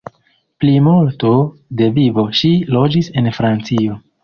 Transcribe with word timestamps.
Plimulto 0.63 1.33
de 1.83 1.91
vivo 1.99 2.27
ŝi 2.41 2.51
loĝis 2.79 3.13
en 3.23 3.33
Francio. 3.39 4.03